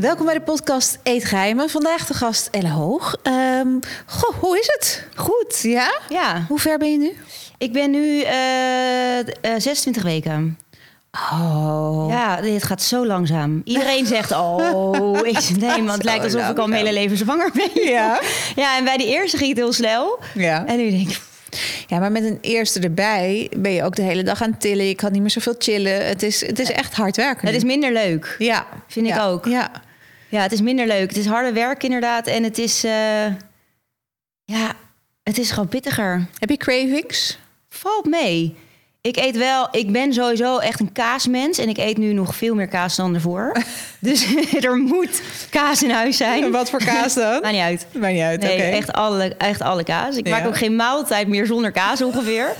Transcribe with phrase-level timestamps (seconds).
[0.00, 1.70] Welkom bij de podcast Eetgeheimen.
[1.70, 3.16] Vandaag de gast Elle Hoog.
[3.22, 3.68] Ehm,
[4.06, 5.06] goh, hoe is het?
[5.14, 5.60] Goed.
[5.62, 6.00] Ja?
[6.08, 6.44] Ja.
[6.48, 7.16] Hoe ver ben je nu?
[7.58, 9.26] Ik ben nu eh, eh,
[9.58, 10.58] 26 weken.
[11.32, 12.06] Oh.
[12.10, 13.60] Ja, dit gaat zo langzaam.
[13.64, 17.50] Iedereen zegt, oh, ik, nee, maar het lijkt alsof ik al mijn hele leven zwanger
[17.54, 17.82] ben.
[17.82, 18.20] Ja.
[18.56, 20.18] Ja, en bij de eerste ging het heel snel.
[20.34, 20.66] Ja.
[20.66, 21.20] En nu denk ik,
[21.86, 24.84] ja, maar met een eerste erbij ben je ook de hele dag aan het tillen.
[24.84, 26.06] Je kan niet meer zoveel chillen.
[26.06, 27.46] Het is, het is echt hard werken.
[27.46, 28.36] het is minder leuk.
[28.38, 28.66] ja.
[28.86, 29.46] vind ik ook.
[29.46, 29.70] Ja.
[30.28, 31.08] Ja, het is minder leuk.
[31.08, 32.26] Het is harder werk inderdaad.
[32.26, 33.26] En het is, eh,
[34.44, 34.72] ja,
[35.22, 36.26] het is gewoon pittiger.
[36.38, 37.38] Heb je cravings?
[37.68, 38.56] Valt mee.
[39.00, 41.58] Ik eet wel, ik ben sowieso echt een kaasmens.
[41.58, 43.56] En ik eet nu nog veel meer kaas dan ervoor.
[44.00, 44.26] dus
[44.60, 46.50] er moet kaas in huis zijn.
[46.50, 47.32] Wat voor kaas dan?
[47.42, 47.86] Maakt niet uit.
[47.92, 50.16] Maakt niet uit, Nee, echt, alle, echt alle kaas.
[50.16, 50.36] Ik Ja.
[50.38, 52.54] maak ook geen maaltijd meer zonder kaas ongeveer.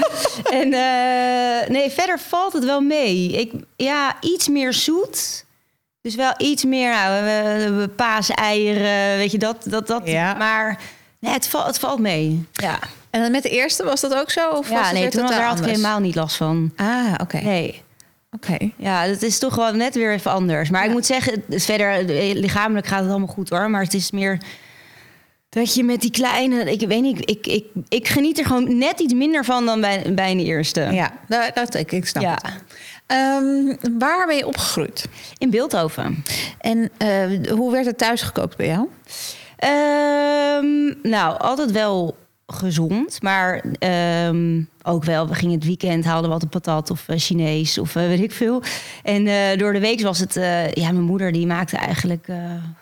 [0.50, 3.30] en eh, nee, verder valt het wel mee.
[3.32, 5.44] Ik, ja, iets meer zoet.
[6.08, 9.56] Dus wel iets meer nou, we- we- paaseieren, weet je, dat.
[9.64, 10.02] dat, dat.
[10.04, 10.34] Ja.
[10.34, 10.78] Maar
[11.20, 12.46] nee, het, valt, het valt mee.
[12.52, 12.78] Ja,
[13.10, 14.48] En dan met de eerste was dat ook zo?
[14.48, 16.72] Of was ja het nee, toen had, daar had ik helemaal niet last van.
[16.76, 17.36] Ah, oké.
[17.36, 17.82] Nee.
[18.30, 18.56] Oké.
[18.76, 20.70] Ja, het is toch wel net weer even anders.
[20.70, 20.86] Maar Ja.
[20.86, 23.70] ik moet zeggen, verder eh, lichamelijk gaat het allemaal goed hoor.
[23.70, 24.38] Maar het is meer
[25.58, 29.00] dat je met die kleine, ik weet niet, ik, ik, ik geniet er gewoon net
[29.00, 30.80] iets minder van dan bij, bij een eerste.
[30.80, 32.38] Ja, dat, dat ik, ik snap Ja.
[32.42, 32.62] het.
[33.06, 35.06] Ehm, waar ben je opgegroeid?
[35.38, 36.24] In Beeldhoven.
[36.60, 38.88] En eh, hoe werd het thuis gekookt bij jou?
[39.56, 45.28] Ehm, nou, altijd wel gezond, maar ehm, ook wel.
[45.28, 48.32] We gingen het weekend, haalden we altijd patat of eh, Chinees of eh, weet ik
[48.32, 48.62] veel.
[49.02, 49.24] En
[49.58, 50.34] door de week was het,
[50.74, 52.26] ja, mijn moeder die maakte eigenlijk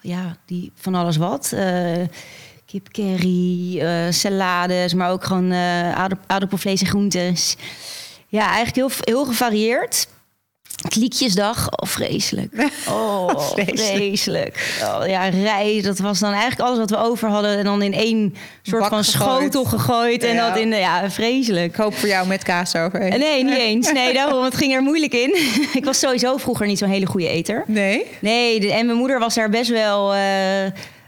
[0.00, 1.54] ja, die van alles wat.
[2.66, 7.56] Eh kip curry, eh, salades, maar ook gewoon eh aardapp- aardappelvlees en groentes.
[8.28, 10.08] Ja, eigenlijk heel, heel gevarieerd.
[10.88, 12.52] Kliekjesdag, oh vreselijk.
[12.88, 13.78] Oh, Vreselijk.
[13.96, 14.78] vreselijk.
[14.82, 17.58] Oh, ja, rij, dat was dan eigenlijk alles wat we over hadden...
[17.58, 19.40] en dan in één soort Bak van gegooid.
[19.52, 20.22] schotel gegooid.
[20.24, 20.48] En Ja.
[20.48, 21.66] dat in ja, vreselijk.
[21.72, 23.18] Ik hoop voor jou met kaas overheen.
[23.18, 23.92] Nee, niet eens.
[23.92, 25.36] Nee, daarom, het ging er moeilijk in.
[25.74, 27.64] ik was sowieso vroeger niet zo'n hele goede eter.
[27.66, 28.06] Nee?
[28.20, 30.20] Nee, de- en mijn moeder was daar best wel eh,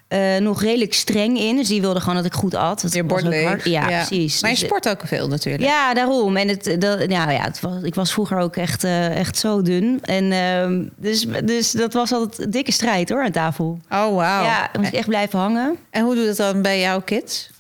[0.08, 1.56] eh, nog redelijk streng in.
[1.56, 2.80] Dus die wilde gewoon dat ik goed at.
[2.80, 3.64] Dat was bord leeg.
[3.64, 4.40] Ja, precies.
[4.40, 5.64] Maar je Dus, sport ook veel natuurlijk.
[5.64, 6.36] ja, daarom.
[6.36, 9.62] En het, dat, nou ja, het was, ik was vroeger ook echt, eh, echt zo
[9.62, 9.98] dun.
[10.02, 13.78] En, ehm, dus, dus dat was altijd een dikke strijd hoor aan tafel.
[13.90, 14.44] Oh, wauw.
[14.44, 15.76] Ja, moest ik echt blijven hangen.
[15.90, 17.50] En hoe doet het dan bij jouw kids?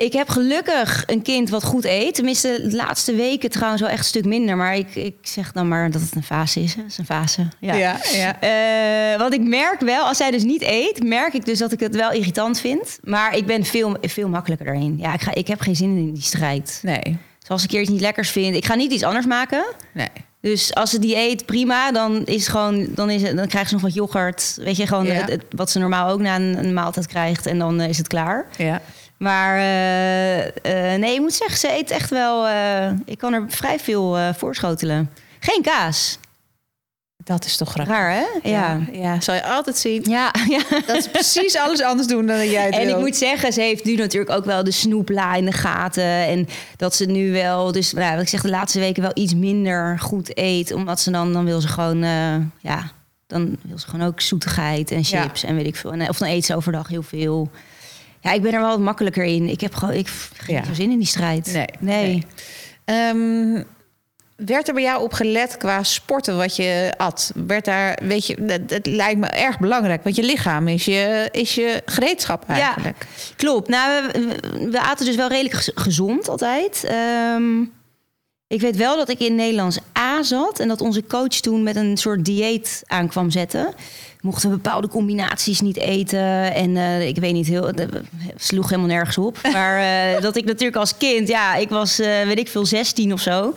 [0.00, 2.14] Ik heb gelukkig een kind wat goed eet.
[2.14, 4.56] Tenminste, de laatste weken trouwens wel echt een stuk minder.
[4.56, 6.74] Maar ik, ik zeg dan maar dat het een fase is.
[6.74, 6.82] hè.
[6.82, 7.46] Het is een fase.
[7.60, 7.74] Ja.
[7.74, 7.96] ja.
[8.12, 8.40] ja.
[8.40, 11.80] Eh, want ik merk wel, als zij dus niet eet, merk ik dus dat ik
[11.80, 12.98] het wel irritant vind.
[13.02, 14.96] Maar ik ben veel, veel makkelijker daarin.
[14.98, 16.80] Ja, ik, ga, ik heb geen zin in die strijd.
[16.82, 17.00] Nee.
[17.38, 19.64] Dus als ik een keer iets niet lekkers vind, ik ga niet iets anders maken.
[19.92, 20.08] Nee.
[20.40, 21.92] Dus als ze die eet, prima.
[21.92, 24.56] Dan, is het gewoon, dan, is het, dan krijgt ze nog wat yoghurt.
[24.60, 25.12] Weet je, gewoon Ja.
[25.12, 27.46] het- het- wat ze normaal ook na een, een maaltijd krijgt.
[27.46, 28.46] En dan eh, is het klaar.
[28.56, 28.80] Ja.
[29.18, 30.46] Maar eh,
[30.92, 32.46] eh, nee, ik moet zeggen, ze eet echt wel...
[32.46, 35.10] eh, ik kan er vrij veel voorschotelen.
[35.38, 36.18] Geen kaas.
[37.24, 37.94] Dat is toch grappig.
[37.94, 38.50] Raar, hè?
[38.50, 38.80] Ja.
[38.92, 40.02] Ja, zal je altijd zien.
[40.08, 40.62] Ja, ja.
[40.86, 43.94] Dat is precies alles anders doen dan jij En ik moet zeggen, ze heeft nu
[43.94, 46.04] natuurlijk ook wel de snoepla in de gaten.
[46.04, 49.34] En dat ze nu wel, dus nou, wat ik zeg, de laatste weken wel iets
[49.34, 50.72] minder goed eet.
[50.72, 51.98] Omdat ze dan, dan wil ze gewoon,
[52.60, 52.90] ja,
[53.26, 55.22] dan wil ze gewoon ook zoetigheid en Ja.
[55.22, 55.92] chips en weet ik veel.
[55.92, 57.50] En, of dan eet ze overdag heel veel.
[58.28, 59.48] Ja, ik ben er wel wat makkelijker in.
[59.48, 60.74] Ik heb gewoon, ik geen Ja.
[60.74, 61.52] zin in die strijd.
[61.52, 62.06] Nee, nee.
[62.06, 62.26] nee.
[62.84, 63.62] Ehm,
[64.36, 67.32] werd er bij jou op gelet qua sporten wat je at?
[67.46, 71.28] Werd daar, weet je, dat, dat lijkt me erg belangrijk, want je lichaam is je,
[71.32, 73.06] is je gereedschap eigenlijk.
[73.36, 73.68] Klopt.
[73.68, 76.84] Nou, we, we aten dus wel redelijk gez- gezond altijd.
[76.84, 77.60] Ehm,
[78.46, 81.76] ik weet wel dat ik in Nederlands A zat en dat onze coach toen met
[81.76, 83.74] een soort dieet aan kwam zetten.
[84.20, 87.88] Mochten bepaalde combinaties niet eten en eh, ik weet niet heel, dat
[88.36, 89.38] sloeg helemaal nergens op.
[89.52, 93.12] Maar eh, dat ik natuurlijk als kind, ja, ik was, eh, weet ik veel, 16
[93.12, 93.54] of zo.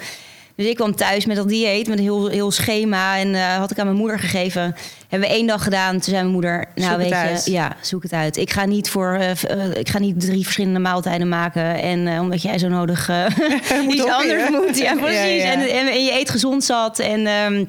[0.56, 3.18] Dus ik kwam thuis met dat dieet, met een heel, heel schema.
[3.18, 4.76] En eh, had ik aan mijn moeder gegeven.
[5.08, 5.92] Hebben we één dag gedaan.
[5.92, 7.46] Toen zei mijn moeder, nou Zoek het weet uit.
[7.46, 8.38] je, ja, zoek het uit.
[8.38, 11.82] Ik ga niet voor, eh, eh, ik ga niet drie verschillende maaltijden maken.
[11.82, 13.26] En eh, omdat jij zo nodig eh,
[13.90, 14.78] iets anders moet.
[14.78, 15.18] Ja, precies.
[15.18, 15.52] Ja, ja.
[15.52, 17.00] En, en, en je eet gezond zat.
[17.00, 17.66] En ehm,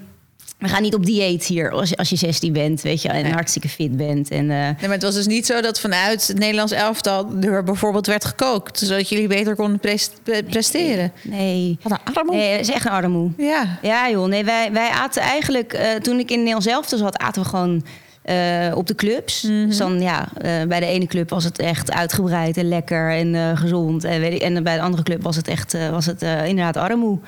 [0.63, 3.23] we gaan niet op dieet hier als je, als je 16 bent, weet je, en
[3.23, 3.33] Nee.
[3.33, 4.31] hartstikke fit bent.
[4.31, 7.65] En, eh, Nee, maar het was dus niet zo dat vanuit het Nederlands elftal er
[7.65, 11.13] bijvoorbeeld werd gekookt, zodat jullie beter konden pres- pre- presteren.
[11.23, 11.79] nee.
[11.83, 12.37] Wat een armoe.
[12.37, 13.31] nee, dat is echt een armoe.
[13.37, 13.79] Ja.
[13.83, 14.27] Ja, joh.
[14.29, 15.73] Nee, wij, wij aten eigenlijk...
[15.73, 17.85] eh, toen ik in Nederland zelf zat, aten we gewoon
[18.23, 19.41] eh, op de clubs.
[19.41, 20.29] Dus dan, ja,
[20.69, 24.05] bij de ene club was het echt uitgebreid en lekker en gezond.
[24.05, 27.19] En, weet ik, en bij de andere club was het echt was het, inderdaad armoe.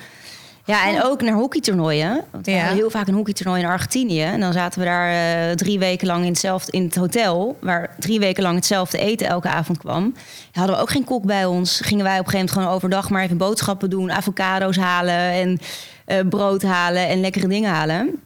[0.65, 2.23] Ja, en ook naar hockeytoernooien.
[2.31, 2.67] Want we Ja.
[2.73, 4.21] heel vaak een hockeytoernooi in Argentinië.
[4.21, 5.09] En dan zaten we daar
[5.49, 7.57] eh, drie weken lang in, hetzelfde, in het hotel...
[7.61, 10.15] waar drie weken lang hetzelfde eten elke avond kwam.
[10.51, 11.79] Hadden we ook geen kok bij ons.
[11.83, 14.11] Gingen wij op een gegeven moment gewoon overdag maar even boodschappen doen...
[14.11, 15.59] avocado's halen en
[16.05, 18.23] eh, brood halen en lekkere dingen halen.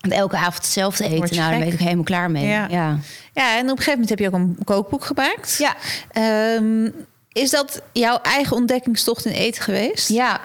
[0.00, 1.36] En elke avond hetzelfde eten.
[1.36, 2.46] Nou, daar ben ik helemaal klaar mee.
[2.46, 2.66] Ja.
[2.70, 2.98] Ja.
[3.32, 5.56] ja, en op een gegeven moment heb je ook een kookboek gemaakt.
[5.58, 5.74] Ja.
[6.10, 6.88] Ehm,
[7.32, 10.08] is dat jouw eigen ontdekkingstocht in eten geweest?
[10.08, 10.40] Ja.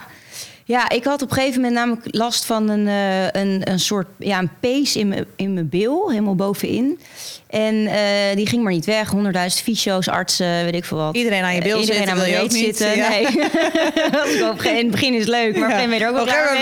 [0.67, 4.07] Ja, ik had op een gegeven moment namelijk last van een, eh, een, een soort
[4.17, 6.99] ja, een pees in mijn, in mijn bil, helemaal bovenin.
[7.49, 9.09] En eh, die ging maar niet weg.
[9.09, 11.15] Honderdduizend fysio's, artsen, weet ik veel wat.
[11.15, 12.97] Iedereen aan je bil Eh, Iedereen zitten, aan mijn wil je reet ook niet, zitten.
[12.97, 13.09] ja.
[13.09, 14.71] Nee.
[14.77, 16.15] In het begin is het leuk, maar op een gegeven moment ben je er ook
[16.15, 16.61] wel blijf hem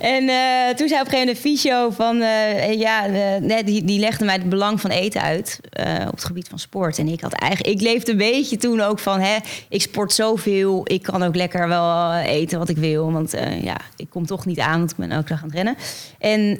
[0.00, 2.20] En eh, toen zei op een gegeven moment de fysio van...
[2.20, 6.14] eh, ja, eh, nee, die, die legde mij het belang van eten uit eh, op
[6.14, 6.98] het gebied van sport.
[6.98, 7.74] En ik had eigenlijk...
[7.74, 9.20] Ik leefde een beetje toen ook van...
[9.20, 9.36] Hè,
[9.68, 13.12] ik sport zoveel, ik kan ook lekker wel eh, eten wat ik wil.
[13.12, 15.54] Want eh, ja, ik kom toch niet aan, want ik ben elke dag aan het
[15.54, 15.76] rennen.
[16.18, 16.58] En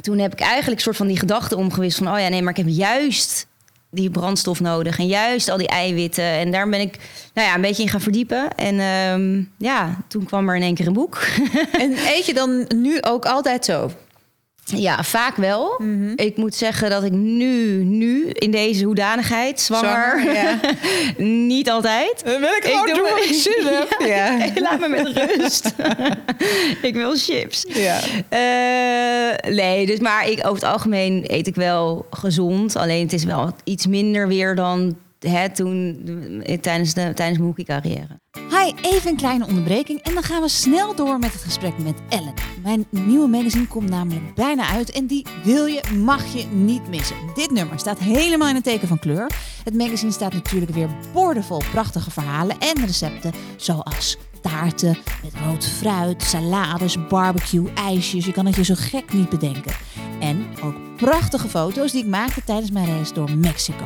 [0.00, 2.16] toen heb ik eigenlijk soort van die gedachte omgewisseld van...
[2.16, 3.46] oh ja, nee, maar ik heb juist
[3.90, 6.24] die brandstof nodig en juist al die eiwitten.
[6.24, 6.96] En daar ben ik
[7.34, 8.54] nou ja, een beetje in gaan verdiepen.
[8.54, 11.18] En ehm, ja, toen kwam er in één keer een boek.
[11.72, 13.90] En eet je dan nu ook altijd zo?
[14.76, 15.74] Ja, vaak wel.
[15.78, 16.12] Mhm.
[16.16, 20.60] Ik moet zeggen dat ik nu, nu in deze hoedanigheid, zwanger, Zwanger, ja.
[21.54, 22.22] niet altijd.
[22.24, 23.88] Dan wil ik gewoon doen wat ik zin heb.
[24.10, 24.38] Ja.
[24.62, 25.74] Laat me met rust.
[26.82, 27.66] ik wil chips.
[27.68, 28.00] Ja.
[28.28, 32.76] Eh, nee, dus maar ik, over het algemeen eet ik wel gezond.
[32.76, 36.00] Alleen het is wel iets minder weer dan hè, toen
[36.60, 38.18] tijdens, de, tijdens mijn hockeycarrière.
[38.60, 42.34] Even een kleine onderbreking en dan gaan we snel door met het gesprek met Ellen.
[42.62, 47.16] Mijn nieuwe magazine komt namelijk bijna uit en die wil je, mag je niet missen.
[47.34, 49.30] Dit nummer staat helemaal in het teken van kleur.
[49.64, 56.22] Het magazine staat natuurlijk weer boordevol prachtige verhalen en recepten zoals taarten met rood fruit,
[56.22, 58.26] salades, barbecue, ijsjes.
[58.26, 59.72] Je kan het je zo gek niet bedenken.
[60.20, 63.84] En ook prachtige foto's die ik maakte tijdens mijn reis door Mexico.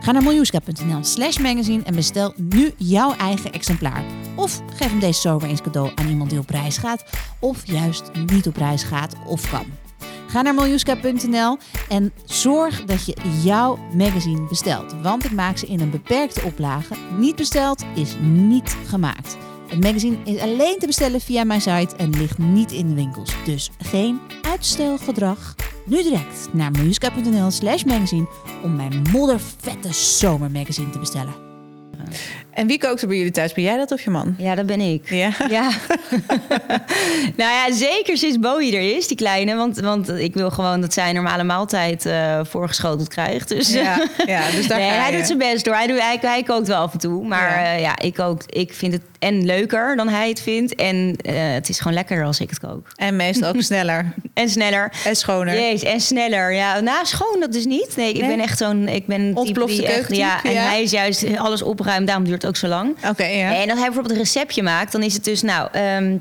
[0.00, 4.04] Ga naar miljuska.nl slash magazine en bestel nu jouw eigen exemplaar.
[4.34, 7.04] Of geef hem deze zomer eens cadeau aan iemand die op reis gaat.
[7.40, 9.64] Of juist niet op reis gaat of kan.
[10.26, 11.58] Ga naar miljuska.nl
[11.88, 14.94] en zorg dat je jouw magazine bestelt.
[15.02, 16.94] Want ik maak ze in een beperkte oplage.
[17.18, 19.36] Niet besteld is niet gemaakt.
[19.72, 23.34] Het magazine is alleen te bestellen via mijn site en ligt niet in de winkels.
[23.44, 25.54] Dus geen uitstelgedrag.
[25.86, 28.28] Nu direct naar miljuska.nl slash magazine
[28.62, 31.34] om mijn moddervette zomermagazine te bestellen.
[32.54, 33.52] En wie kookt er bij jullie thuis?
[33.52, 34.34] Ben jij dat of je man?
[34.38, 35.10] Ja, dat ben ik.
[35.10, 35.30] Ja.
[35.50, 35.70] Ja.
[37.36, 39.54] nou ja, zeker sinds Bowie er is, die kleine.
[39.54, 43.48] Want, want ik wil gewoon dat zij een normale maaltijd eh, voorgeschoteld krijgt.
[43.48, 45.16] Dus Ja, ja, dus daar nee, ga hij je.
[45.16, 45.74] doet zijn best door.
[45.74, 47.24] Hij, doet, hij, hij kookt wel af en toe.
[47.26, 47.72] Maar Ja.
[47.72, 50.74] ja, ja ik, ook, ik vind het en leuker dan hij het vindt.
[50.74, 52.86] En eh, het is gewoon lekkerder als ik het kook.
[52.96, 54.92] En meestal ook sneller En sneller.
[55.04, 55.54] en schoner.
[55.54, 56.52] Jezus, en sneller.
[56.54, 57.96] Ja, nou, schoon dat dus niet.
[57.96, 58.28] Nee, ik Nee?
[58.36, 58.88] ben echt zo'n...
[58.88, 62.06] Ik ben Ontplofte keukentype, Ja, en hij is juist alles opruimen.
[62.06, 62.96] Daarom duurt ook zo lang.
[63.08, 63.54] Oké, ja.
[63.54, 66.16] En als hij bijvoorbeeld een receptje maakt, dan is het dus, nou, ehm,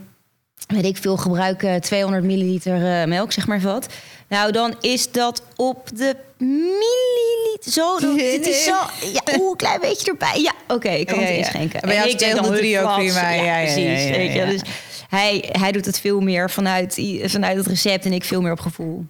[0.68, 3.88] weet ik veel, gebruiken 200 milliliter eh, melk, zeg maar wat.
[4.28, 7.72] Nou, dan is dat op de milliliter.
[7.72, 8.75] Zo, dat, het is zo.
[9.13, 10.42] Ja, oeh, een klein beetje erbij.
[10.42, 11.38] Ja, oké, ik kan Ja, het ja.
[11.38, 11.82] inschenken.
[11.82, 13.30] En is ik denk 203 dan, ook "Frans." prima.
[13.32, 14.04] Ja, ja, ja, precies.
[14.04, 14.40] ja, weet je.
[14.40, 14.46] ja.
[14.46, 14.62] Dus
[15.10, 18.60] hij, hij doet het veel meer vanuit, vanuit het recept en ik veel meer op
[18.60, 19.06] gevoel.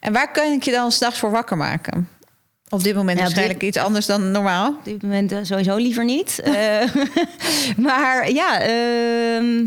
[0.00, 2.08] En waar kan ik je dan s'nachts voor wakker maken?
[2.70, 4.68] Op dit moment Ja, waarschijnlijk iets anders dan normaal.
[4.68, 6.40] Op dit moment eh, sowieso liever niet.
[6.58, 6.94] Eh,
[7.86, 9.66] maar ja, ehm,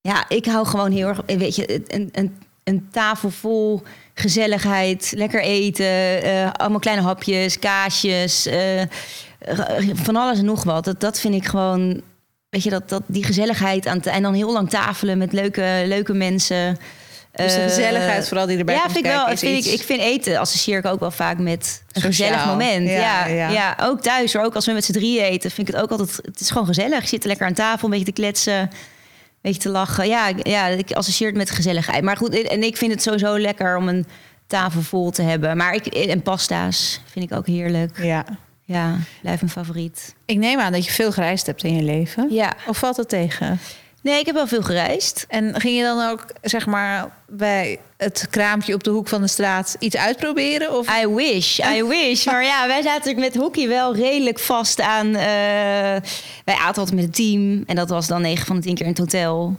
[0.00, 3.82] ja, ik hou gewoon heel erg, eh, weet je, een, een, een tafel vol
[4.14, 8.48] gezelligheid, lekker eten, allemaal kleine hapjes, kaasjes,
[9.92, 10.84] van alles en nog wat.
[10.84, 12.00] Dat, dat vind ik gewoon,
[12.48, 15.82] weet je, dat, dat die gezelligheid aan het, en dan heel lang tafelen met leuke,
[15.86, 16.78] leuke mensen.
[17.36, 19.26] Dus de Eh, gezelligheid vooral die erbij ja, komt vind ik wel.
[19.26, 22.28] Vind ik, iets- ik vind eten associeer ik ook wel vaak met een Sociaal.
[22.28, 22.88] gezellig moment.
[22.88, 23.48] Ja, Ja, ja.
[23.50, 23.76] ja.
[23.80, 24.42] ook thuis hoor.
[24.44, 26.18] Ook als we met z'n drieën eten, vind ik het ook altijd.
[26.22, 27.00] Het is gewoon gezellig.
[27.00, 28.68] Je zit lekker aan tafel, een beetje te kletsen, een
[29.40, 30.08] beetje te lachen.
[30.08, 32.02] Ja, ik- ja ik associeer het met gezelligheid.
[32.02, 34.06] Maar goed, en ik vind het sowieso lekker om een
[34.46, 35.56] tafel vol te hebben.
[35.56, 37.98] Maar ik en pasta's vind ik ook heerlijk.
[38.02, 38.24] Ja.
[38.66, 40.14] Ja, blijft mijn favoriet.
[40.26, 42.26] Ik neem aan dat je veel gereisd hebt in je leven.
[42.30, 42.52] Ja.
[42.66, 43.58] Of valt dat tegen?
[44.04, 45.24] Nee, ik heb wel veel gereisd.
[45.28, 49.28] En ging je dan ook, zeg maar, bij het kraampje op de hoek van de
[49.28, 50.78] straat iets uitproberen?
[50.78, 50.88] Of?
[51.02, 52.26] I wish, I wish.
[52.26, 55.06] Maar ja, wij zaten natuurlijk met hockey wel redelijk vast aan...
[55.06, 56.02] eh,
[56.44, 57.62] wij aten altijd met het team.
[57.66, 59.56] En dat was dan 9 van de 10 keer in het hotel.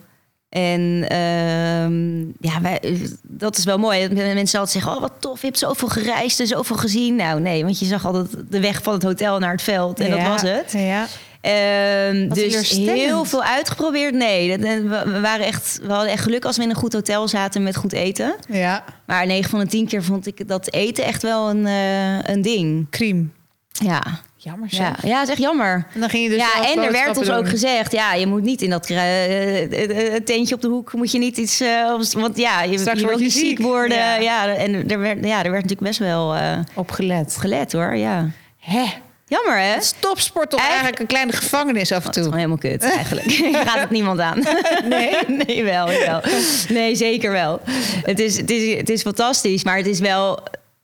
[0.50, 2.82] En ehm, ja, wij,
[3.22, 4.10] dat is wel mooi.
[4.10, 7.16] Mensen altijd zeggen, oh wat tof, je hebt zoveel gereisd en zoveel gezien.
[7.16, 10.00] Nou nee, want je zag altijd de weg van het hotel naar het veld.
[10.00, 10.72] En dat was het.
[10.72, 11.08] Ja.
[11.46, 14.14] Ehm, dus heel veel uitgeprobeerd.
[14.14, 17.64] Nee, we, waren echt, we hadden echt geluk als we in een goed hotel zaten
[17.64, 18.36] met goed eten.
[18.50, 18.84] ja.
[19.06, 22.42] Maar 9 van de 10 keer vond ik dat eten echt wel een, eh, een
[22.42, 22.90] ding.
[22.90, 23.26] Crime.
[23.72, 24.04] Ja.
[24.38, 24.80] Jammer zeg.
[24.80, 25.88] Ja, ja, echt jammer.
[25.94, 28.42] En dan ging je dus ja, en er werd ons ook gezegd, ja, je moet
[28.42, 32.38] niet in dat eh, tentje op de hoek, moet je niet iets, eh, op- want
[32.38, 33.60] ja, je, Straks je je niet ziek ziek.
[33.60, 33.98] worden.
[33.98, 34.16] Ja.
[34.16, 34.56] Ja.
[34.56, 37.38] en er werd, ja, er werd natuurlijk best wel eh, Opgelet.
[37.40, 38.30] gelet hoor, ja.
[38.60, 38.84] Hè?
[39.28, 39.78] Jammer hè?
[39.78, 42.24] Is topsport toch eigenlijk een kleine gevangenis af en Het is toe?
[42.24, 43.32] gewoon helemaal kut eigenlijk.
[43.70, 44.44] Gaat het niemand aan?
[44.90, 45.10] Nee?
[45.46, 46.22] nee, wel, wel.
[46.70, 47.62] Nee, zeker wel.
[48.04, 50.40] Het is, het, is, het is fantastisch, maar het is wel...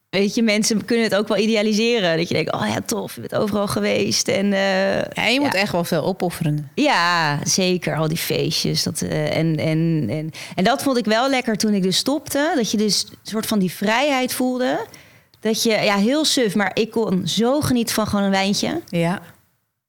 [0.10, 2.18] Weet je, mensen kunnen het ook wel idealiseren.
[2.18, 4.28] Dat je denkt, oh ja, tof, je bent overal geweest.
[4.28, 6.72] En, eh, Ja, je moet echt wel veel opofferen.
[6.76, 7.96] ja, zeker.
[7.98, 8.84] Al die feestjes.
[8.84, 12.52] Dat, eh, en, en, en, en dat vond ik wel lekker toen ik dus stopte.
[12.56, 14.86] Dat je dus een soort van die vrijheid voelde.
[15.42, 18.82] Dat je, ja, heel suf, maar ik kon zo genieten van gewoon een wijntje.
[18.90, 19.22] Ja.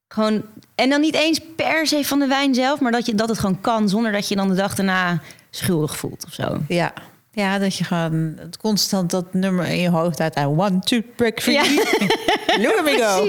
[0.08, 0.42] Gewoon,
[0.74, 3.38] en dan niet eens per se van de wijn zelf, maar dat, je, dat het
[3.38, 6.58] gewoon kan zonder dat je dan de dag daarna schuldig voelt of zo.
[6.68, 6.92] Ja.
[7.34, 10.38] Ja, dat je gewoon constant dat nummer in je hoofd uit.
[10.38, 11.54] I want to break free.
[11.54, 11.62] Ja.
[12.62, 13.26] Look at me go.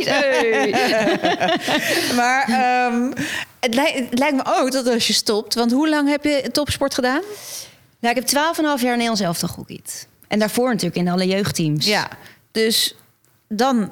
[2.19, 3.11] Maar ehm,
[3.59, 5.53] het, lijkt, het lijkt me ook dat als je stopt...
[5.53, 7.21] Want hoe lang heb je topsport gedaan?
[7.99, 10.07] Nou, ik heb 12,5 jaar in Nederlands elftal gehockeyd.
[10.33, 11.85] En daarvoor natuurlijk in alle jeugdteams.
[11.85, 12.07] Ja.
[12.51, 12.95] Dus
[13.47, 13.91] dan...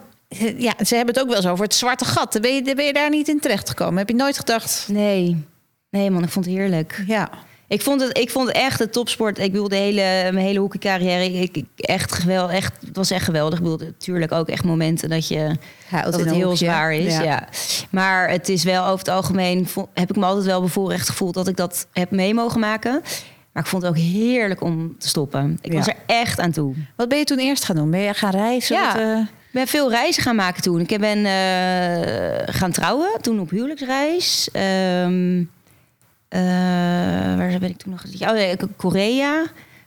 [0.57, 2.37] Ja, ze hebben het ook wel eens over het zwarte gat.
[2.41, 3.97] Ben je, ben je daar niet in terechtgekomen?
[3.97, 4.85] Heb je nooit gedacht...
[4.87, 5.45] Nee.
[5.89, 7.03] Nee man, ik vond het heerlijk.
[7.07, 7.29] Ja,
[7.67, 9.39] Ik vond het, ik vond het echt de topsport.
[9.39, 12.55] Ik bedoel, de hele, mijn hele hockeycarrière, ik, ik, echt geweldig.
[12.55, 13.57] Echt, het was echt geweldig.
[13.57, 15.55] Ik bedoel, natuurlijk ook echt momenten dat je
[15.89, 16.65] Huilt dat het heel hoekje.
[16.65, 17.13] zwaar is.
[17.13, 17.23] Ja.
[17.23, 17.47] Ja.
[17.89, 21.47] Maar het is wel over het algemeen heb ik me altijd wel bevoorrecht gevoeld dat
[21.47, 23.01] ik dat heb mee mogen maken.
[23.53, 25.57] Maar ik vond het ook heerlijk om te stoppen.
[25.61, 25.77] Ik Ja.
[25.77, 26.73] was er echt aan toe.
[26.95, 27.91] Wat ben je toen eerst gaan doen?
[27.91, 28.75] Ben je gaan reizen?
[28.75, 28.93] Ja.
[28.93, 30.79] Wat, eh, Ik ben veel reizen gaan maken toen.
[30.79, 34.49] Ik ben eh, gaan trouwen, toen op huwelijksreis.
[34.51, 35.43] Ehm,
[36.27, 36.39] eh,
[37.37, 38.03] waar ben ik toen nog?
[38.29, 39.43] Oh, nee, Korea.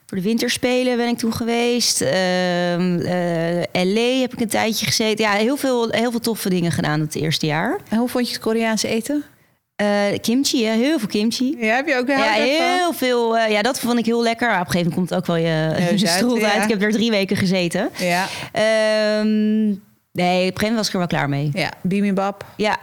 [0.07, 2.01] Voor de winterspelen ben ik toen geweest.
[2.01, 5.25] Ehm, eh, LA heb ik een tijdje gezeten.
[5.25, 7.79] Ja, heel veel, heel veel toffe dingen gedaan het eerste jaar.
[7.89, 9.25] En hoe vond je het Koreaanse eten?
[9.77, 9.87] Eh,
[10.21, 10.73] kimchi, hè?
[10.73, 11.57] heel veel kimchi.
[11.59, 13.37] Ja, heb je ook Ja, heel veel.
[13.39, 14.49] eh, ja, dat vond ik heel lekker.
[14.49, 15.97] Maar op een gegeven moment komt het ook wel je,
[16.41, 16.63] je uit.
[16.63, 17.91] Ik heb er drie weken gezeten.
[17.99, 19.75] Ja, Ehm, nee,
[20.49, 21.51] op een gegeven moment was ik er wel klaar mee.
[21.53, 21.71] ja.
[21.83, 22.45] bibimbap.
[22.57, 22.77] Ja.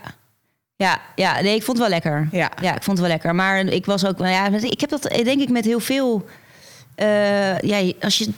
[0.75, 2.27] Ja, ja, nee, ik vond het wel lekker.
[2.31, 2.51] Ja.
[2.61, 3.35] ja, ik vond het wel lekker.
[3.35, 6.25] Maar ik was ook, nou ja, ik heb dat denk ik met heel veel.
[6.95, 8.29] eh, ja, als je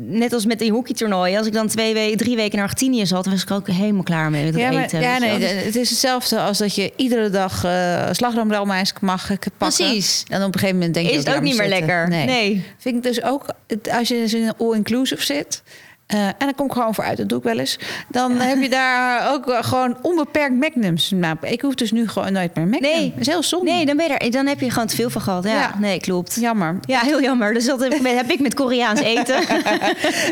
[0.00, 3.26] net als met een hockeytoernooi, als ik dan twee weken, drie weken in Argentinië zat,
[3.26, 5.00] was ik ook helemaal klaar mee met het Ja, maar, eten.
[5.00, 9.52] ja nee, het is hetzelfde als dat je iedere dag uh, slagroomrelmijs mag pakken.
[9.56, 10.24] Precies.
[10.28, 12.08] En op een gegeven moment denk je is het ook niet meer lekker.
[12.08, 12.26] Nee.
[12.26, 12.64] nee.
[12.78, 13.46] Vind ik dus ook,
[13.90, 15.62] als je in een all-inclusive zit...
[16.08, 17.78] eh, en dan kom ik gewoon vooruit, dat doe ik wel eens.
[18.08, 21.10] Dan heb je daar ook wel gewoon onbeperkt magnums.
[21.14, 22.90] Nou, ik hoef dus nu gewoon nooit meer magnum.
[22.90, 23.10] Nee.
[23.10, 23.70] Dat is heel zonde.
[23.70, 25.44] Nee, dan, ben je er, dan heb je gewoon te veel van gehad.
[25.44, 25.74] Ja, Ja.
[25.78, 26.36] nee, klopt.
[26.40, 26.78] Jammer.
[26.86, 27.54] Ja, heel jammer.
[27.54, 29.36] Dus dat heb ik met, heb ik met Koreaans eten.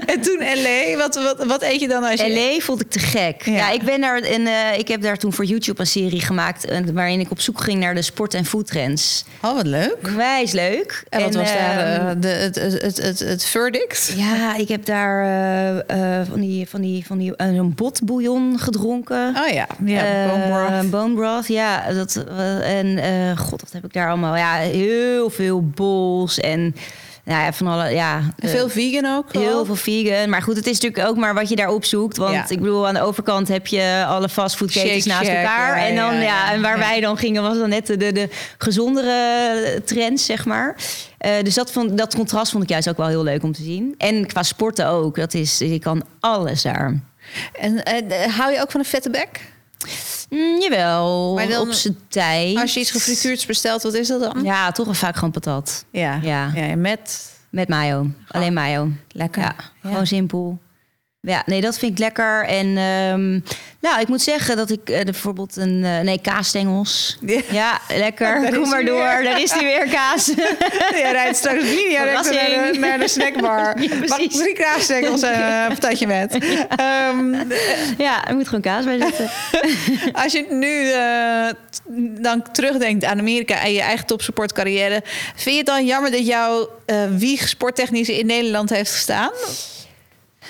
[0.06, 2.34] En toen LA, wat, wat, wat eet je dan als je...
[2.34, 3.42] LA vond ik te gek.
[3.44, 3.52] Ja.
[3.52, 6.64] Ja, ik ben daar en eh, ik heb daar toen voor YouTube een serie gemaakt
[6.64, 9.24] eh, waarin ik op zoek ging naar de sport- en foodtrends.
[9.42, 9.96] Oh, wat leuk.
[10.16, 11.04] Wijs leuk.
[11.08, 14.12] En wat was daar ehm, eh, de, het, het, het, het, het verdict?
[14.16, 15.24] Ja, ik heb daar
[15.86, 19.28] eh, eh, van die, van die, van die, eh, een botbouillon gedronken.
[19.46, 20.90] Oh ja, ja Eh, bone broth.
[20.90, 21.92] bone broth, ja.
[21.92, 24.36] Dat, eh, en eh, god, wat heb ik daar allemaal?
[24.36, 26.74] Ja, heel veel bols en
[27.26, 28.16] nou ja, van alle, ja.
[28.16, 29.32] En eh, veel vegan ook?
[29.32, 30.28] Heel veel vegan.
[30.28, 32.16] Maar goed, het is natuurlijk ook maar wat je daar opzoekt.
[32.16, 32.44] Want Ja.
[32.48, 35.78] ik bedoel, aan de overkant heb je alle fastfoodketens naast elkaar.
[35.78, 38.28] ja, en dan, ja, en waar wij dan gingen, was dan net de, de, de
[38.58, 40.76] gezondere trends, zeg maar.
[41.18, 43.62] Eh, dus dat, vond, dat contrast vond ik juist ook wel heel leuk om te
[43.62, 43.94] zien.
[43.98, 45.16] En qua sporten ook.
[45.16, 47.00] Dat is, je kan alles daar.
[47.60, 49.54] En eh, hou je ook van een vette bek?
[50.30, 52.56] Mm, jawel, Maar dan- op zijn tijd.
[52.56, 54.44] Als je iets gefrituurds bestelt, wat is dat dan?
[54.44, 55.84] Ja, toch wel vaak gewoon patat.
[55.90, 56.18] Ja.
[56.22, 56.50] Ja.
[56.54, 57.34] ja met...
[57.50, 58.06] Met mayo.
[58.28, 58.88] Alleen mayo.
[59.10, 59.42] Lekker.
[59.42, 60.58] Ja, gewoon simpel.
[61.26, 62.44] Ja, nee, dat vind ik lekker.
[62.44, 63.30] En ehm,
[63.80, 65.84] nou, ik moet zeggen dat ik eh, bijvoorbeeld een...
[65.84, 67.18] eh, nee, kaasstengels.
[67.20, 67.40] Ja.
[67.50, 68.48] Ja, lekker.
[68.58, 68.96] Kom maar door.
[69.02, 69.22] weer.
[69.22, 70.26] Daar is die weer, kaas.
[71.02, 73.76] Jij rijdt straks linia naar de, naar de snackbar.
[73.82, 76.32] Ja, Mag ik drie kaasstengels en een patatje met.
[76.76, 77.34] Ehm,
[77.98, 79.30] ja, er moet gewoon kaas bij zitten.
[80.12, 85.02] als je nu eh, t- dan terugdenkt aan Amerika en je eigen topsportcarrière...
[85.34, 89.30] vind je het dan jammer dat jouw eh wieg sporttechnisch in Nederland heeft gestaan?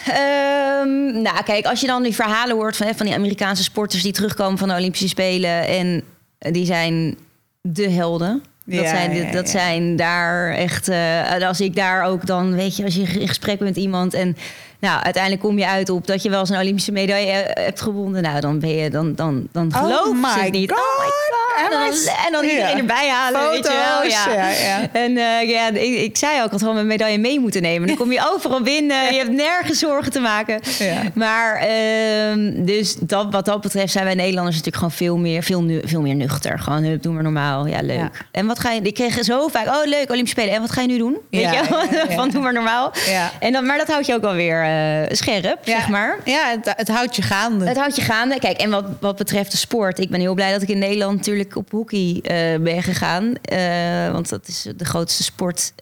[0.06, 4.02] Ehm, nou, kijk, als je dan die verhalen hoort van, hè, van die Amerikaanse sporters
[4.02, 6.02] die terugkomen van de Olympische Spelen en
[6.38, 7.16] die zijn
[7.60, 8.42] de helden.
[8.64, 9.58] Dat, Ja, zijn, dat ja.
[9.58, 10.88] zijn daar echt.
[10.88, 14.14] eh, als ik daar ook dan, weet je, als je in gesprek bent met iemand
[14.14, 14.36] en
[14.80, 17.80] nou, uiteindelijk kom je uit op dat je wel eens een Olympische medaille eh, hebt
[17.80, 18.22] gewonnen.
[18.22, 20.70] Nou, dan ben je dan, dan, dan Oh geloof je het niet.
[20.70, 20.78] God.
[20.80, 21.44] Oh my god.
[21.64, 24.10] En dan, en dan iedereen erbij halen, weet je wel.
[24.10, 24.88] Ja, ja.
[24.92, 27.88] En eh, ja, ik, ik zei ook, ik had gewoon mijn medaille mee moeten nemen.
[27.88, 29.12] Dan kom je overal binnen.
[29.12, 30.60] Je hebt nergens zorgen te maken.
[30.78, 31.02] Ja.
[31.14, 35.62] Maar ehm, dus dat, wat dat betreft zijn wij Nederlanders natuurlijk gewoon veel meer, veel,
[35.62, 36.58] nu, veel meer nuchter.
[36.58, 37.66] Gewoon, hup, doe maar normaal.
[37.66, 37.96] Ja, leuk.
[37.98, 38.10] Ja.
[38.30, 38.80] En wat ga je...
[38.80, 40.54] Ik kreeg zo vaak, oh leuk, Olympische Spelen.
[40.54, 41.16] En wat ga je nu doen?
[41.30, 42.04] Weet Ja, je.
[42.16, 42.92] Van doe maar normaal.
[43.06, 43.30] Ja.
[43.40, 44.34] En dan, maar dat houdt je ook wel
[44.66, 46.18] eh, scherp, zeg maar.
[46.24, 47.66] Ja, het, het houdt je gaande.
[47.66, 48.38] Het houdt je gaande.
[48.38, 51.16] Kijk, en wat, wat betreft de sport, ik ben heel blij dat ik in Nederland
[51.16, 53.34] natuurlijk op hockey eh, ben gegaan.
[53.42, 55.72] Eh, want dat is de grootste sport,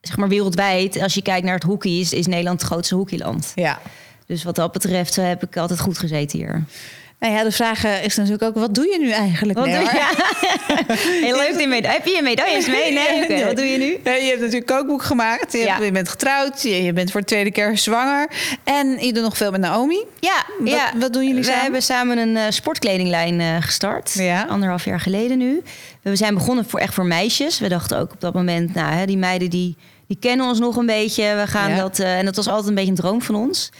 [0.00, 1.00] zeg maar wereldwijd.
[1.00, 3.52] Als je kijkt naar het hockey, is, is Nederland het grootste hockeyland.
[3.54, 3.78] Ja.
[4.26, 6.64] Dus wat dat betreft heb ik altijd goed gezeten hier.
[7.24, 9.58] Nou ja, de vraag eh, is natuurlijk ook, wat doe je nu eigenlijk?
[9.58, 11.22] Wat Nee, doe je?
[11.26, 11.96] Heel leuk die medaille.
[11.96, 12.92] Heb je je medailles mee?
[12.92, 13.44] Nee.
[13.44, 13.98] Wat doe je nu?
[14.04, 15.52] Nee, je hebt natuurlijk kookboek gemaakt.
[15.52, 15.72] Je, Ja.
[15.72, 16.62] hebt- je bent getrouwd.
[16.62, 18.28] Je, je bent voor de tweede keer zwanger.
[18.64, 20.04] En je doet nog veel met Naomi.
[20.20, 20.92] Ja, Wat- ja.
[20.98, 21.62] wat doen jullie We samen?
[21.62, 24.12] hebben samen een eh, sportkledinglijn eh, gestart.
[24.14, 24.46] Ja.
[24.48, 25.62] Anderhalf jaar geleden nu.
[26.02, 27.58] We zijn begonnen voor, echt voor meisjes.
[27.58, 29.76] We dachten ook op dat moment, nou, hè, die meiden die,
[30.08, 31.22] die kennen ons nog een beetje.
[31.36, 33.70] We gaan dat, eh, en dat was altijd een beetje een droom van ons.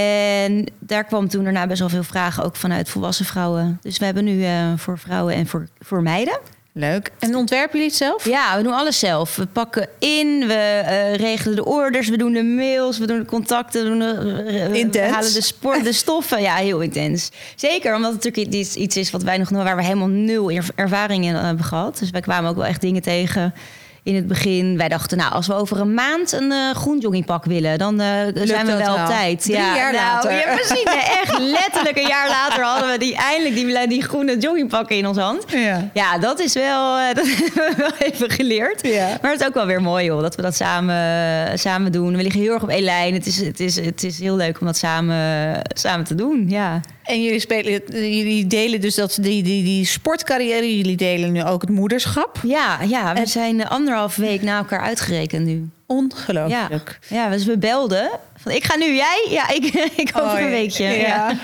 [0.00, 3.78] En daar kwam toen daarna best wel veel vragen, ook vanuit volwassen vrouwen.
[3.82, 6.38] Dus we hebben nu eh, voor vrouwen en voor, voor meiden.
[6.74, 7.10] Leuk.
[7.18, 8.24] En ontwerpen jullie het zelf?
[8.24, 9.36] Ja, we doen alles zelf.
[9.36, 13.24] We pakken in, we eh, regelen de orders, we doen de mails, we doen de
[13.24, 16.40] contacten, we, doen de, eh, we halen de, sport, de stoffen.
[16.40, 17.30] Ja, heel intens.
[17.56, 20.66] Zeker omdat het natuurlijk iets, iets is wat wij nog waar we helemaal nul er-
[20.74, 21.98] ervaring in hebben gehad.
[21.98, 23.54] Dus wij kwamen ook wel echt dingen tegen.
[24.04, 27.44] In het begin, wij dachten, nou, als we over een maand een eh, groen joggingpak
[27.44, 29.42] willen, dan eh, zijn we wel op tijd.
[29.42, 30.32] Drie jaar nou, later.
[30.32, 30.84] Ja, precies.
[31.22, 35.20] Echt letterlijk een jaar later hadden we die eindelijk die, die groene joggingpakken in onze
[35.20, 35.44] hand.
[35.46, 35.90] Ja.
[35.94, 38.86] Ja, dat is wel, eh, dat hebben we wel even geleerd.
[38.86, 39.18] Ja.
[39.22, 42.16] Maar het is ook wel weer mooi, joh, dat we dat samen, samen doen.
[42.16, 43.14] We liggen heel erg op één lijn.
[43.14, 46.44] Het is, het is, het is heel leuk om dat samen, samen te doen.
[46.48, 46.80] Ja.
[47.02, 50.76] En jullie, spelen, jullie delen dus dat, die, die, die sportcarrière.
[50.76, 52.38] Jullie delen nu ook het moederschap.
[52.42, 55.68] Ja, ja, we En- zijn anderhalf week na elkaar uitgerekend nu.
[55.86, 56.98] Ongelooflijk.
[57.08, 58.10] ja dus we belden.
[58.36, 59.26] Van, ik ga nu, jij?
[59.30, 59.64] Ja, ik,
[59.96, 60.84] ik over Oh, een weekje.
[60.84, 60.96] Ja,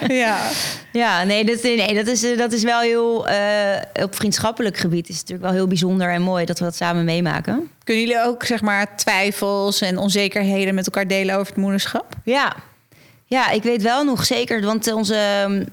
[0.09, 0.49] Ja, ja.
[1.03, 3.29] ja nee, dat, nee dat, is, dat is wel heel...
[3.29, 6.77] eh, op vriendschappelijk gebied is het natuurlijk wel heel bijzonder en mooi dat we dat
[6.77, 7.71] samen meemaken.
[7.85, 12.07] Kunnen jullie ook zeg maar twijfels en onzekerheden met elkaar delen over het moederschap?
[12.25, 12.55] Ja.
[13.31, 15.17] Ja, ik weet wel nog zeker, want onze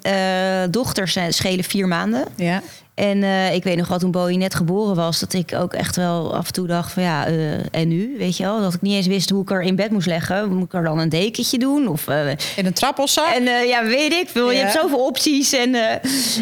[0.02, 2.26] eh, dochters zijn- schelen vier maanden.
[2.36, 2.62] Ja.
[2.96, 5.96] En eh, ik weet nog wel, toen Bowie net geboren was, dat ik ook echt
[5.96, 8.62] wel af en toe dacht van ja, eh, en nu, weet je wel?
[8.62, 10.54] Dat ik niet eens wist hoe ik er in bed moest leggen.
[10.54, 11.88] Moet ik er dan een dekentje doen?
[11.88, 13.34] Of, eh, In een trappelzak?
[13.34, 14.52] en ja, weet ik veel.
[14.52, 15.54] Je hebt zoveel opties.
[15.54, 15.76] En,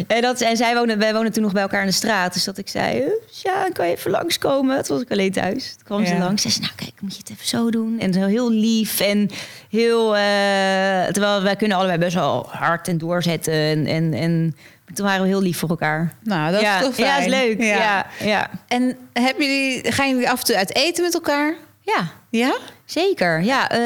[0.08, 2.34] en, dat, en zij wonen, wij wonen toen nog bij elkaar in de straat.
[2.34, 3.04] Dus dat ik zei,
[3.44, 4.84] ja, kan je even langskomen?
[4.84, 5.74] Toen was ik alleen thuis.
[5.76, 6.42] Toen kwam ze langs.
[6.42, 8.00] Zei ze, nou kijk, moet je het even zo doen?
[8.00, 9.30] En zo heel lief en
[9.70, 10.12] heel...
[11.12, 13.54] terwijl wij kunnen allebei best wel hard en doorzetten.
[13.54, 14.56] En, en, en
[14.94, 16.14] toen waren we heel lief voor elkaar.
[16.24, 17.08] Nou, dat ja, is toch fijn.
[17.08, 17.62] Ja, is leuk.
[17.62, 18.06] Ja, ja.
[18.20, 18.50] ja.
[18.68, 21.56] En hebben jullie, gaan jullie af en toe uit eten met elkaar?
[22.30, 22.58] Ja?
[22.86, 23.42] zeker.
[23.42, 23.80] Ja, eh,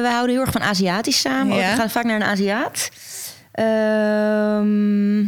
[0.00, 1.56] wij houden heel erg van Aziatisch samen.
[1.56, 1.70] Ja.
[1.70, 2.90] We gaan vaak naar een Aziat.
[3.52, 5.22] Ehm,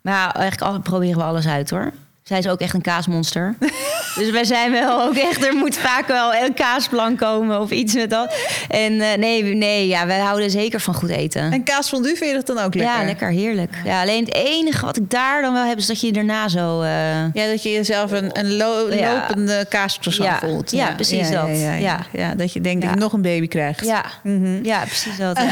[0.00, 1.92] maar eigenlijk al, proberen we alles uit hoor.
[2.28, 3.54] Zij is ook echt een kaasmonster.
[4.18, 5.44] dus wij zijn wel ook echt...
[5.46, 8.34] Er moet vaak wel een kaasplan komen of iets met dat.
[8.68, 11.52] En eh, nee, nee ja, wij houden zeker van goed eten.
[11.52, 12.98] En kaasfondue vind je dat dan ook lekker?
[12.98, 13.74] Ja, lekker, heerlijk.
[13.84, 15.78] Ja, alleen het enige wat ik daar dan wel heb...
[15.78, 16.80] is dat je daarna zo...
[16.82, 16.88] eh,
[17.32, 19.12] Ja, dat je jezelf een, een lo- Ja.
[19.14, 20.38] lopende kaaspersoon Ja.
[20.38, 20.70] voelt.
[20.70, 21.48] Ja, precies dat.
[21.80, 23.84] Ja, ja, dat je denkt dat je nog een baby krijgt.
[23.84, 24.64] ja, Mhm.
[24.64, 25.38] ja, precies dat.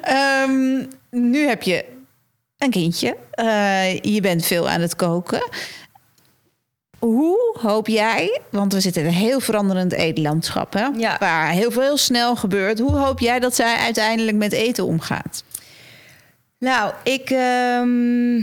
[0.00, 1.84] Ehm, nu heb je
[2.58, 3.16] een kindje.
[3.30, 5.48] Eh, je bent veel aan het koken.
[6.98, 10.86] Hoe hoop jij, want we zitten in een heel veranderend eetlandschap, hè?
[10.96, 11.16] Ja.
[11.18, 12.78] waar heel veel heel snel gebeurt.
[12.78, 15.44] Hoe hoop jij dat zij uiteindelijk met eten omgaat?
[16.58, 18.42] Nou, ik, ehm,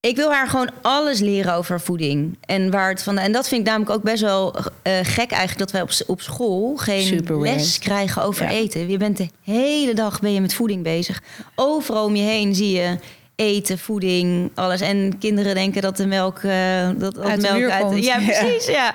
[0.00, 2.38] Ik wil haar gewoon alles leren over voeding.
[2.40, 5.58] En, waar het van, en dat vind ik namelijk ook best wel eh, gek eigenlijk...
[5.58, 7.56] dat wij op, op school geen Super weird.
[7.56, 8.50] les krijgen over Ja.
[8.50, 8.88] eten.
[8.90, 11.22] Je bent de hele dag ben je met voeding bezig.
[11.54, 12.98] Overal om je heen zie je
[13.36, 14.80] eten, voeding, alles.
[14.80, 16.38] En kinderen denken dat de melk...
[16.38, 18.04] eh, dat, dat Uit de melk muur komt.
[18.04, 18.94] Ja, precies, ja.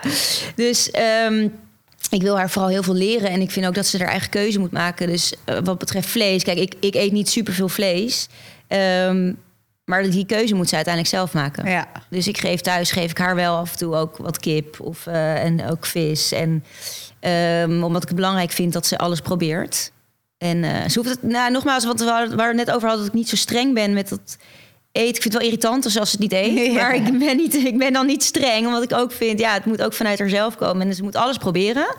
[0.56, 0.92] Dus...
[0.92, 1.48] ehm,
[2.10, 3.30] ik wil haar vooral heel veel leren.
[3.30, 5.08] En ik vind ook dat ze haar eigen keuze moet maken.
[5.08, 6.44] Dus eh, wat betreft vlees.
[6.44, 8.28] Kijk, ik, ik eet niet superveel vlees.
[8.68, 9.34] Ehm,
[9.86, 11.70] maar die keuze moet ze uiteindelijk zelf maken.
[11.70, 11.88] Ja.
[12.10, 15.08] Dus ik geef thuis geef ik haar wel af en toe ook wat kip of,
[15.08, 16.32] eh, en ook vis.
[16.32, 16.64] En
[17.20, 19.92] ehm, omdat ik het belangrijk vind dat ze alles probeert.
[20.38, 22.88] En eh, ze hoeft het, nou, nogmaals, wat we hadden- waar we het net over
[22.88, 24.38] hadden, dat ik niet zo streng ben met dat
[24.92, 25.08] eten.
[25.16, 26.54] Ik vind het wel irritant als ze het niet eet.
[26.74, 26.74] Ja.
[26.74, 29.66] Maar ik ben, niet, ik ben dan niet streng, omdat ik ook vind, ja, het
[29.66, 30.88] moet ook vanuit haarzelf komen.
[30.88, 31.96] En ze moet alles proberen.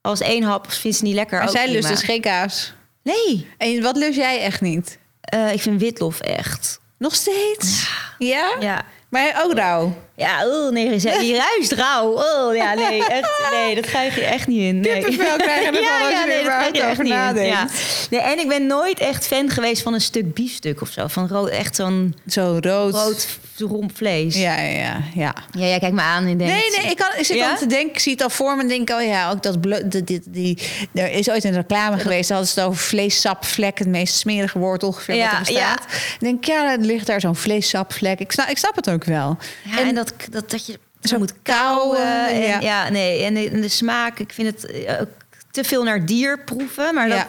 [0.00, 1.42] Als één hap vindt ze niet lekker.
[1.42, 2.72] Ook zij lust dus geen kaas.
[3.02, 4.98] Nee, En wat lust jij echt niet?
[5.20, 6.80] eh, ik vind witlof echt.
[6.98, 7.90] Nog steeds?
[8.18, 8.56] Ja?
[8.60, 8.84] Ja.
[9.08, 9.94] Maar ook rauw?
[10.16, 10.88] Ja, oh, nee,
[11.20, 12.12] die ruist rauw.
[12.12, 14.80] Oh, ja, nee, echt, nee, dat krijg je echt niet in.
[14.80, 15.02] Nee.
[15.04, 17.48] Kippenvel krijgen ervan als je er überhaupt over nadenkt.
[17.50, 17.66] Ja.
[18.10, 21.06] Nee, en ik ben nooit echt fan geweest van een stuk biefstuk of zo.
[21.06, 22.94] Van rood, echt zo'n Zo rood.
[22.94, 23.26] rood
[23.58, 24.34] romp vlees.
[24.36, 24.56] Ja.
[24.56, 25.00] Ja, ja, ja.
[25.14, 25.34] ja.
[25.50, 26.52] ja, jij kijkt me aan en denkt...
[26.54, 27.50] Nee, nee, ik, kan, ik zit Ja?
[27.50, 29.60] aan te denken, ik zie het al voor me en denk, oh ja, ook dat
[29.60, 30.58] blo- die, die, die,
[30.94, 34.58] er is ooit een reclame geweest, daar hadden ze het over vleessapvlek, het meest smerige
[34.58, 35.82] woord ongeveer Ja, wat er bestaat.
[35.92, 38.18] Ik denk, ja, er ligt daar zo'n vleessapvlek.
[38.20, 39.38] Ik snap, ik snap het ook wel.
[39.70, 42.28] Ja, en, dat, dat, dat je zo moet kauwen.
[42.28, 42.60] En, ja.
[42.60, 42.88] ja.
[42.88, 45.08] nee, en de, en de smaak, ik vind het eh, ook
[45.50, 46.94] te veel naar dier proeven.
[46.94, 47.28] Maar dat, Ja.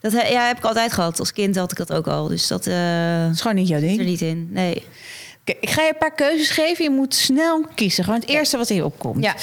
[0.00, 1.18] dat he- ja, heb ik altijd gehad.
[1.18, 2.28] Als kind had ik dat ook al.
[2.28, 2.72] Dus dat Dat
[3.32, 4.08] is gewoon niet jouw zit er ding.
[4.08, 4.48] niet in.
[4.52, 4.84] Nee.
[5.44, 6.84] Ik ga je een paar keuzes geven.
[6.84, 8.04] Je moet snel kiezen.
[8.04, 9.24] Gewoon het eerste wat in je opkomt.
[9.24, 9.34] Ja.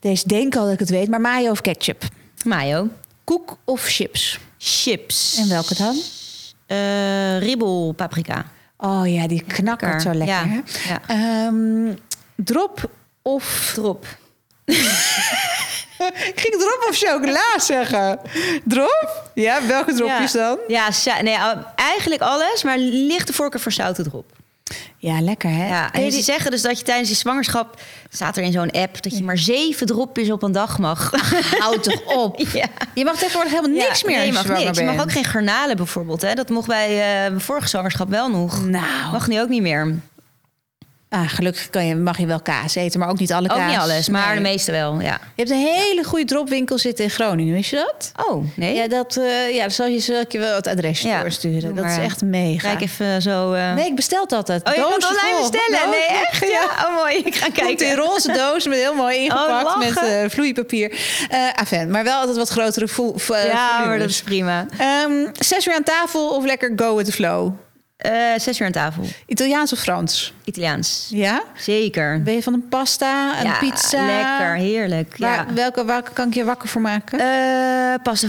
[0.00, 2.02] Deze denk al dat ik het weet, maar mayo of ketchup?
[2.44, 2.88] Mayo.
[3.24, 4.38] Koek of chips?
[4.58, 5.36] Chips.
[5.38, 5.96] En welke dan?
[6.66, 8.46] Eh ribbel paprika.
[8.80, 10.62] Oh ja, die knakkert zo lekker.
[10.88, 11.00] Ja.
[11.06, 11.94] Ehm,
[12.36, 12.90] drop
[13.22, 13.72] of...
[13.74, 14.06] Drop.
[14.64, 18.20] Ik ging drop of chocola zeggen.
[18.64, 19.30] Drop?
[19.34, 20.48] Ja, welke dropjes ja.
[20.48, 20.58] dan?
[20.66, 20.90] Ja,
[21.22, 21.38] nee,
[21.74, 24.37] eigenlijk alles, maar lichte voorkeur voor zoute drop.
[25.00, 25.68] Ja, lekker hè?
[25.68, 27.80] Ja, en ze die- zeggen dus dat je tijdens je zwangerschap...
[28.08, 31.10] staat er in zo'n app dat je maar zeven dropjes op een dag mag.
[31.62, 32.38] Houd toch op.
[32.52, 32.66] ja.
[32.94, 34.78] Je mag tegenwoordig helemaal niks Ja, meer Nee, je mag niks.
[34.78, 36.22] Je mag ook geen garnalen bijvoorbeeld.
[36.22, 36.34] Hè?
[36.34, 38.66] Dat mocht bij eh, mijn vorige zwangerschap wel nog.
[38.66, 39.94] Nou, Mag nu ook niet meer.
[41.10, 43.58] Ah, gelukkig kan je, mag je wel kaas eten, maar ook niet alle kaas.
[43.58, 44.36] Ook niet alles, maar Nee.
[44.36, 45.20] de meeste wel, ja.
[45.34, 48.12] Je hebt een hele goede dropwinkel zitten in Groningen, wist je dat?
[48.28, 48.74] Oh, nee?
[48.74, 51.74] Ja, dat, eh, ja, zal je, zal ik je wel het adresje Ja, doorsturen.
[51.74, 52.68] Dat is echt mega.
[52.68, 53.52] Kijk even zo...
[53.52, 53.74] eh.
[53.74, 54.68] Nee, ik bestel altijd.
[54.68, 55.50] Oh, je kan online vol.
[55.50, 55.80] bestellen?
[55.84, 56.46] Doos- Nee, echt?
[56.50, 57.16] Ja, oh mooi.
[57.16, 57.94] Ik ga Komt in kijken.
[57.96, 60.22] roze doos met heel mooi ingepakt Oh, met lachen.
[60.22, 60.90] eh, vloeipapier.
[61.28, 64.66] Eh Aven, maar wel altijd wat grotere vo- Ja, maar dat is prima.
[64.78, 67.52] Ehm, zes uur aan tafel of lekker go with the flow?
[67.98, 69.04] Eh, zes uur aan tafel.
[69.26, 70.32] Italiaans of Frans?
[70.44, 71.06] Italiaans.
[71.10, 71.42] Ja?
[71.56, 72.22] Zeker.
[72.22, 74.06] Ben je van een pasta, een ja, pizza?
[74.06, 75.14] Lekker, heerlijk.
[75.16, 75.54] Waar, Ja.
[75.54, 77.18] welke, welke kan ik je wakker voor maken?
[77.20, 78.28] Eh, pasta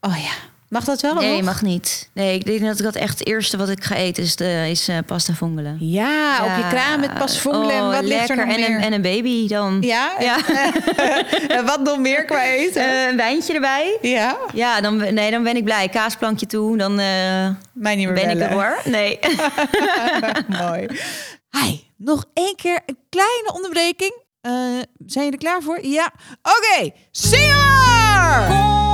[0.00, 0.32] oh ja.
[0.68, 1.14] Mag dat wel?
[1.14, 1.44] Nee, nog?
[1.44, 2.10] mag niet.
[2.12, 4.66] Nee, ik denk dat ik dat echt het eerste wat ik ga eten is, de,
[4.70, 5.76] is eh, pasta vongelen.
[5.80, 7.70] Ja, op je kraam met pas vongelen.
[7.74, 8.36] en Oh, wat ligt er lekker.
[8.46, 8.70] nog en, meer?
[8.78, 9.78] Een, en een baby dan.
[9.80, 10.12] Ja?
[10.18, 10.36] Ja.
[11.48, 12.82] En wat nog meer qua eten?
[12.82, 13.98] Eh, een wijntje erbij.
[14.02, 14.36] ja?
[14.54, 15.88] Ja, dan, nee, dan ben ik blij.
[15.88, 18.78] Kaasplankje toe, dan eh, Mij niet meer ben ik er hoor.
[18.84, 19.18] Nee.
[20.62, 20.86] Mooi.
[21.50, 24.12] Hi, nog één keer een kleine onderbreking.
[24.40, 24.52] Eh,
[25.06, 25.86] zijn jullie er klaar voor?
[25.86, 26.12] Ja.
[26.42, 28.46] Oké, zing maar!
[28.48, 28.85] Kom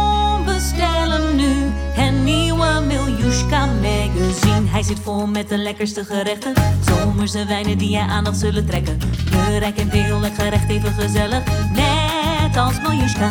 [4.50, 6.54] Hij zit vol met de lekkerste gerechten.
[6.86, 8.98] Zomerse wijnen die je aandacht zullen trekken.
[9.30, 11.42] Kleurrijk en heerlijk gerecht even gezellig.
[11.72, 13.28] Net als Miljushka.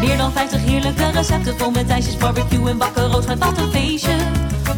[0.00, 3.70] Meer dan 50 heerlijke recepten vol met ijsjes, barbecue en bakken rood met wat een
[3.70, 4.16] feestje.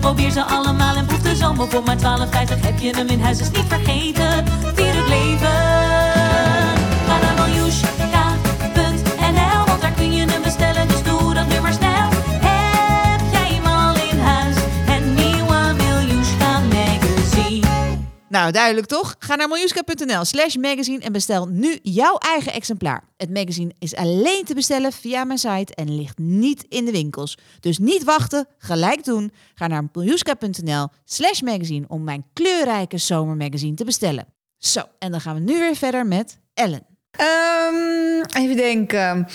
[0.01, 3.39] Probeer ze allemaal en proef de zomer voor maar 12,50 heb je hem in huis,
[3.39, 4.45] dus niet vergeten.
[4.75, 5.68] Vier het leven.
[18.39, 19.17] Nou, duidelijk toch?
[19.19, 23.05] Ga naar miljuska.nl slash magazine en bestel nu jouw eigen exemplaar.
[23.17, 27.39] Het magazine is alleen te bestellen via mijn site en ligt niet in de winkels.
[27.61, 29.33] Dus niet wachten, gelijk doen.
[29.55, 34.27] Ga naar miljuska.nl slash magazine om mijn kleurrijke zomermagazine te bestellen.
[34.59, 36.87] Zo, en dan gaan we nu weer verder met Ellen.
[37.11, 39.29] Ehm, even denken.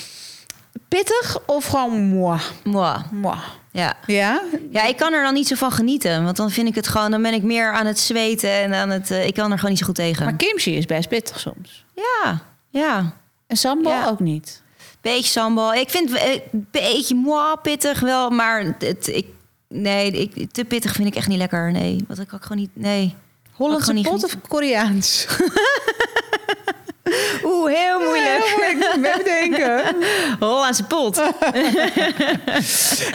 [0.88, 2.40] Pittig of gewoon moi?
[2.64, 2.98] Moi.
[3.12, 3.38] moi.
[3.72, 3.98] Ja.
[4.06, 4.42] Ja?
[4.72, 6.24] ja, ik kan er dan niet zo van genieten.
[6.24, 8.90] Want dan vind ik het gewoon, dan ben ik meer aan het zweten en aan
[8.90, 9.12] het.
[9.12, 10.24] eh, ik kan er gewoon niet zo goed tegen.
[10.26, 11.86] Maar kimchi is best pittig soms.
[11.96, 13.14] Ja, ja.
[13.48, 14.08] En sambal Ja.
[14.08, 14.62] ook niet.
[15.02, 15.74] Beetje sambal.
[15.74, 19.28] Ik vind het een beetje moi pittig wel, maar het, ik,
[19.68, 21.72] nee, ik, te pittig vind ik echt niet lekker.
[21.72, 22.70] Nee, wat ik ook gewoon niet.
[22.74, 23.16] Nee.
[23.52, 25.26] Hollandse pot of Koreaans?
[27.46, 28.54] Oeh, heel moeilijk.
[28.58, 28.98] moeilijk.
[29.00, 29.82] Met denken.
[30.40, 31.22] Hollandse pot.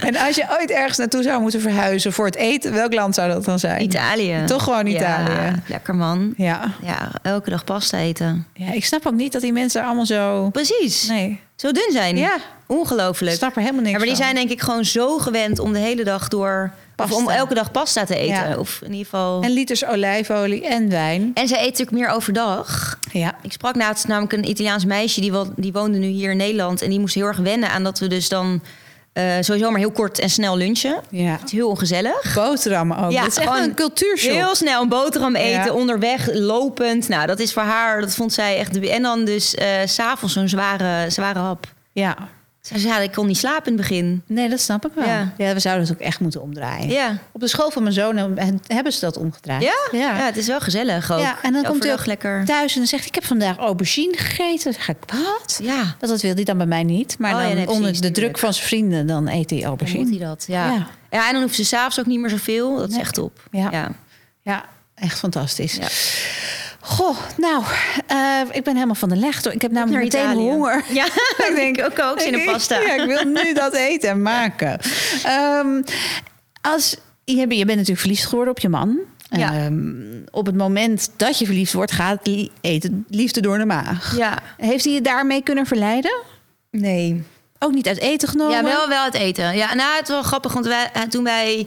[0.00, 3.30] En als je ooit ergens naartoe zou moeten verhuizen voor het eten, welk land zou
[3.32, 3.82] dat dan zijn?
[3.82, 4.42] Italië.
[4.46, 5.32] Toch gewoon Italië.
[5.32, 6.34] Ja, lekker man.
[6.36, 6.70] Ja.
[6.82, 8.46] Ja, elke dag pasta eten.
[8.54, 10.48] ja, ik snap ook niet dat die mensen allemaal zo...
[10.50, 11.08] Precies.
[11.08, 12.16] Nee, Zo dun zijn.
[12.16, 12.34] Ja.
[12.34, 13.36] ik Ongelooflijk.
[13.36, 14.24] snap er helemaal niks Ja, maar die van.
[14.24, 16.72] zijn denk ik gewoon zo gewend om de hele dag door...
[17.04, 18.48] Of om elke dag pasta te eten.
[18.48, 18.56] Ja.
[18.58, 19.42] Of in ieder geval...
[19.42, 21.30] En liters olijfolie en wijn.
[21.34, 22.98] En zij eet natuurlijk meer overdag.
[23.12, 23.34] Ja.
[23.42, 25.20] Ik sprak laatst namelijk een Italiaans meisje...
[25.20, 26.82] die, wo- die woonde nu hier in Nederland.
[26.82, 28.62] En die moest heel erg wennen aan dat we dus dan...
[29.12, 31.00] eh, sowieso maar heel kort en snel lunchen.
[31.10, 31.30] Ja.
[31.32, 32.34] Het is heel ongezellig.
[32.34, 33.10] Boterhammen ook.
[33.10, 34.32] Ja, dat is echt een cultuurshock.
[34.32, 35.72] Heel snel een boterham eten, Ja.
[35.72, 37.08] onderweg, lopend.
[37.08, 38.88] Nou, dat is voor haar, dat vond zij echt...
[38.88, 41.66] En dan dus eh, s s'avonds zo'n zware, zware hap.
[41.92, 42.16] Ja.
[42.60, 44.22] Zij zei, ja, ik kon niet slapen in het begin.
[44.26, 45.04] Nee, dat snap ik wel.
[45.06, 45.32] Ja.
[45.38, 45.52] Ja.
[45.54, 46.88] we zouden het ook echt moeten omdraaien.
[46.88, 47.18] Ja.
[47.32, 49.62] Op de school van mijn zoon hebben ze dat omgedraaid.
[49.62, 49.74] Ja?
[49.92, 49.98] Ja.
[50.16, 51.20] ja, het is wel gezellig ook.
[51.20, 52.44] Ja, en dan komt hij ook lekker.
[52.44, 53.08] thuis en dan zegt hij...
[53.08, 54.64] ik heb vandaag aubergine gegeten.
[54.64, 55.58] Dan zeg ik, wat?
[55.62, 57.18] Ja, Dat, dat wil hij dan bij mij niet.
[57.18, 59.06] Maar Oh, ja, dan nee, onder precies, de druk van zijn vrienden...
[59.06, 60.04] dan eet hij dan aubergine.
[60.04, 60.44] moet hij dat.
[60.48, 60.66] Ja.
[60.72, 60.86] Ja.
[61.10, 61.26] Ja.
[61.26, 62.76] en dan hoeft ze s'avonds ook niet meer zoveel.
[62.76, 63.00] Dat is Nee.
[63.02, 63.40] echt top.
[63.50, 63.68] Ja.
[63.70, 63.90] Ja.
[64.42, 65.78] Ja, echt fantastisch.
[66.88, 67.62] Goh, nou,
[68.06, 69.44] eh, ik ben helemaal van de leg.
[69.46, 70.36] Ik heb namelijk meteen Italië.
[70.44, 70.84] honger.
[70.88, 71.04] Ja,
[71.48, 72.80] ik denk ook ook zin in pasta.
[72.80, 74.78] Ja, ik wil nu dat eten en maken.
[75.24, 75.82] Ehm,
[76.60, 78.98] als, je, bent- je bent natuurlijk verliefd geworden op je man.
[79.30, 79.52] Ja.
[79.52, 79.90] Ehm,
[80.30, 84.16] op het moment dat je verliefd wordt, gaat die eten liefde door de maag.
[84.16, 84.38] Ja.
[84.56, 86.22] Heeft hij je daarmee kunnen verleiden?
[86.70, 87.22] Nee.
[87.58, 88.56] Ook niet uit eten genomen?
[88.56, 89.56] Ja, wel, wel het eten.
[89.56, 91.66] Ja, nou, het was wel grappig, want wij, eh, toen wij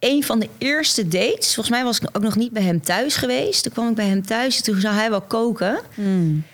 [0.00, 3.16] een van de eerste dates, volgens mij was ik ook nog niet bij hem thuis
[3.16, 3.62] geweest.
[3.62, 5.80] Toen kwam ik bij hem thuis en toen zou hij wel koken.
[5.94, 6.44] Hmm.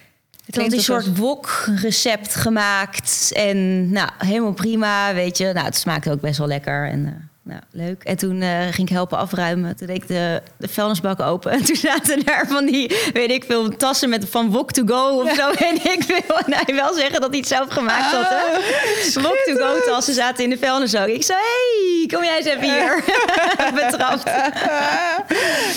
[0.50, 3.30] Toen had een soort wok-recept gemaakt.
[3.32, 5.52] En nou, helemaal prima, weet je.
[5.52, 6.88] Nou, het smaakte ook best wel lekker.
[6.88, 7.12] En eh,
[7.46, 8.02] nou, leuk.
[8.02, 9.76] En toen eh, ging ik helpen afruimen.
[9.76, 11.50] Toen deed ik de, de vuilnisbak open.
[11.56, 15.22] En toen zaten daar van die, weet ik veel, tassen met van wok to go
[15.22, 15.50] of zo.
[15.50, 18.24] En ik wil en hij wel zeggen dat hij het zelf gemaakt had.
[18.24, 19.20] Ah, Hè?
[19.22, 21.06] Wok to go tassen zaten in de vuilnisbak.
[21.06, 23.04] Ik zei, hey, kom jij eens even hier.
[23.84, 24.30] Betrapt.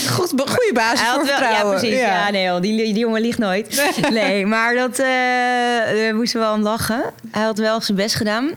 [0.10, 1.80] Goed, goede basis Hij voor wel, ja, vertrouwen.
[1.80, 2.00] precies.
[2.00, 3.68] Ja, nee, joh, die, die jongen liegt nooit.
[4.12, 7.04] Nee, maar dat eh eh, moesten we wel om lachen.
[7.32, 8.50] Hij had wel zijn best gedaan.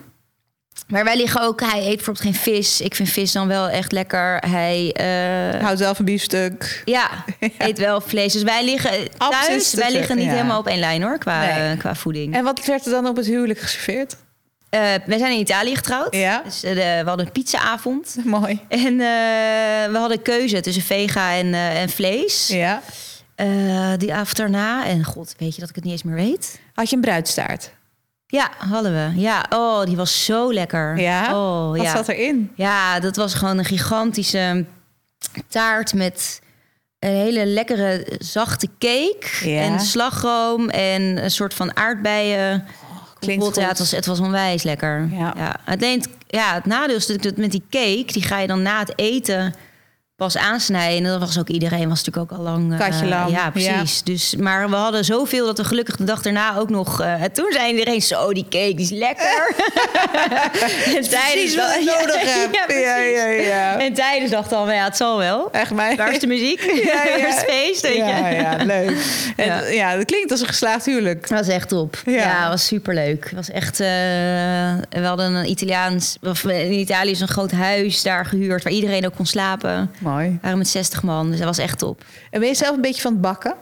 [0.89, 2.81] Maar wij liggen ook, hij eet bijvoorbeeld geen vis.
[2.81, 4.37] Ik vind vis dan wel echt lekker.
[4.47, 6.83] Hij eh, Houdt wel van biefstuk.
[6.85, 7.09] ja,
[7.59, 8.33] eet wel vlees.
[8.33, 10.31] Dus wij liggen Abs thuis, is te wij liggen niet ja.
[10.33, 11.71] helemaal op één lijn hoor, qua, Nee.
[11.73, 12.35] eh, qua voeding.
[12.35, 14.17] En wat werd er dan op het huwelijk geserveerd?
[14.71, 16.15] Eh, wij zijn in Italië getrouwd.
[16.15, 16.43] Ja.
[16.45, 18.17] Dus eh, we hadden een pizzaavond.
[18.25, 18.61] Mooi.
[18.69, 22.49] En eh, we hadden keuze tussen vega en, eh, en vlees.
[22.49, 22.83] Ja.
[23.35, 23.47] Eh,
[23.97, 24.87] die avond daarna.
[24.87, 26.61] En god, weet je dat ik het niet eens meer weet?
[26.75, 27.71] Had je een bruidstaart?
[28.33, 29.21] Ja, hadden we.
[29.21, 30.99] Ja, oh, die was zo lekker.
[31.01, 31.39] Ja?
[31.39, 31.97] Oh, Wat ja.
[31.97, 32.51] zat erin?
[32.55, 34.65] Ja, dat was gewoon een gigantische
[35.49, 36.41] taart met
[36.99, 39.61] een hele lekkere zachte cake Ja.
[39.61, 42.65] en slagroom en een soort van aardbeien.
[43.19, 43.61] klinkt Kompot.
[43.63, 43.71] Ja, goed.
[43.71, 45.09] het was, het was onwijs lekker.
[45.11, 45.35] Ja.
[45.37, 45.57] Ja.
[45.65, 48.79] Alleen, ja, het nadeel is natuurlijk dat met die cake, die ga je dan na
[48.79, 49.55] het eten
[50.23, 50.97] pas aansnijden.
[51.05, 52.73] En dat was ook iedereen, was natuurlijk ook al lang...
[52.73, 53.31] eh, Katje lam.
[53.31, 54.03] ja, precies.
[54.03, 57.01] Dus, maar we hadden zoveel dat we gelukkig de dag daarna ook nog...
[57.01, 59.55] eh, toen zei iedereen zo, die cake die is lekker.
[60.97, 62.55] en tijdens wat ik nodig heb.
[62.71, 62.75] Ja.
[62.79, 63.79] Ja, ja, ja.
[63.81, 65.49] En tijdens dacht dan, ja, het zal wel.
[65.53, 65.97] Echt mij.
[65.97, 66.61] Waar is de muziek?
[66.93, 67.27] Ja, ja.
[67.29, 67.81] Is feest?
[67.83, 67.99] Weet je?
[67.99, 68.97] Ja, ja, leuk.
[69.37, 69.67] En, Ja.
[69.67, 69.97] ja.
[69.97, 71.21] dat klinkt als een geslaagd huwelijk.
[71.21, 71.97] Het was echt top.
[72.07, 72.13] Ja.
[72.13, 73.25] Ja, was superleuk.
[73.25, 73.81] Het was echt.
[73.81, 73.87] eh,
[75.01, 76.17] we hadden een Italiaans.
[76.23, 79.91] Of in Italië is een groot huis daar gehuurd waar iedereen ook kon slapen.
[80.13, 80.29] Mooi.
[80.31, 82.05] We waren met 60 man, dus dat was echt top.
[82.31, 83.55] En ben je zelf een beetje van het bakken?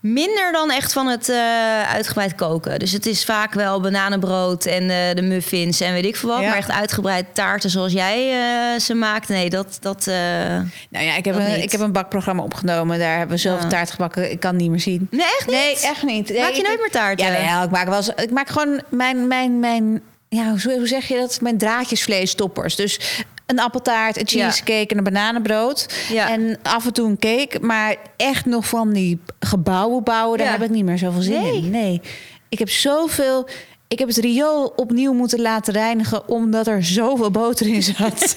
[0.00, 2.78] Minder dan echt van het eh, uitgebreid koken.
[2.78, 6.40] Dus het is vaak wel bananenbrood en eh, de muffins en weet ik veel wat.
[6.40, 6.48] Ja.
[6.48, 9.28] Maar echt uitgebreid taarten zoals jij eh, ze maakt.
[9.28, 9.78] Nee, dat.
[9.80, 11.62] dat Nou ja, ik heb, een, niet.
[11.62, 12.98] ik heb een bakprogramma opgenomen.
[12.98, 13.68] Daar hebben we zelf Ja.
[13.68, 14.30] taart gebakken.
[14.30, 15.08] Ik kan niet meer zien.
[15.10, 15.56] Nee, echt niet?
[15.56, 16.28] Nee, echt niet.
[16.28, 17.26] Nee, Maak je nooit meer taarten?
[17.26, 21.08] Ja, ik maak wel eens, Ik maak gewoon mijn, mijn, mijn ja, hoe hoe zeg
[21.08, 21.40] je dat?
[21.40, 22.76] Mijn draadjesvleestoppers.
[22.76, 25.94] Dus een appeltaart, een cheesecake en een bananenbrood.
[26.12, 26.30] Ja.
[26.30, 27.58] En af en toe een cake.
[27.60, 31.56] Maar echt nog van die gebouwen bouwen, daar heb ik niet meer zoveel zin Nee.
[31.56, 31.70] in.
[31.70, 32.00] Nee.
[32.48, 33.48] Ik heb zoveel...
[33.92, 36.28] Ik heb het riool opnieuw moeten laten reinigen...
[36.28, 38.36] omdat er zoveel boter in zat.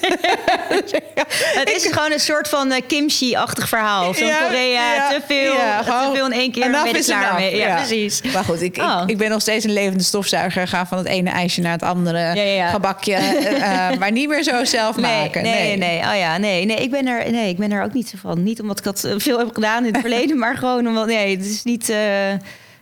[1.60, 4.14] Het is gewoon een soort van eh, kimchi-achtig verhaal.
[4.14, 5.52] Zo'n Ja, Korea, ja, te veel,
[5.84, 6.62] te veel in één keer.
[6.62, 7.56] enough ben je klaar mee.
[7.56, 8.22] Ja, precies.
[8.32, 9.00] Maar goed, ik, Oh.
[9.04, 10.68] ik, ik ben nog steeds een levende stofzuiger.
[10.68, 12.32] Ga van het ene ijsje naar het andere
[12.70, 13.14] gebakje.
[13.16, 15.42] eh, eh, maar niet meer zo zelf Nee, maken.
[15.42, 15.98] nee, nee, nee.
[16.12, 16.76] Oh ja, nee, nee.
[16.76, 18.42] Ik ben er, nee, ik ben er ook niet zo van.
[18.42, 21.46] Niet omdat ik dat veel heb gedaan in het verleden, maar gewoon omdat, nee, het
[21.46, 21.92] is niet,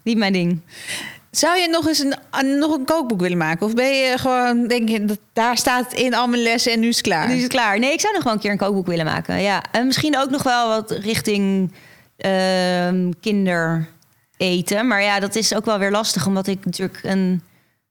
[0.03, 0.61] niet mijn ding.
[1.37, 3.67] Zou je nog eens een, een- nog een kookboek willen maken?
[3.67, 6.89] Of ben je gewoon, denk je, dat, daar staat in al mijn lessen en nu
[6.89, 7.29] is het klaar?
[7.29, 7.79] Nu is het klaar.
[7.79, 9.41] Nee, ik zou nog wel een keer een kookboek willen maken.
[9.43, 9.63] Ja.
[9.73, 11.73] En misschien ook nog wel wat richting
[12.17, 13.89] ehm kinder
[14.37, 14.87] eten.
[14.87, 17.43] Maar ja, dat is ook wel weer lastig, omdat ik natuurlijk een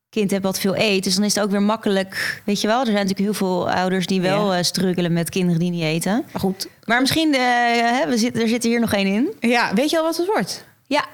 [0.10, 1.04] kind heb wat veel eet.
[1.04, 2.42] Dus dan is het ook weer makkelijk.
[2.46, 4.58] Weet je wel, er zijn natuurlijk heel veel ouders die wel Ja.
[4.58, 6.24] eh, struggelen met kinderen die niet eten.
[6.32, 6.68] Maar goed.
[6.86, 9.34] Maar misschien, hè, we zitten, er zit hier nog één in.
[9.50, 10.66] Ja, weet je al wat het wordt?
[10.88, 11.06] Ja.